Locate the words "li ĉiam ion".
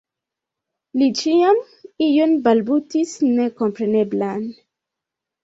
1.01-2.33